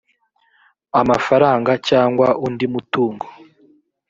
amafaranga 1.01 1.71
cyangwa 1.87 2.27
undi 2.45 2.65
mutungo 2.73 3.25